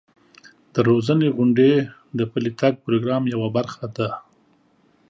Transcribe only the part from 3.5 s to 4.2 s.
برخه ده.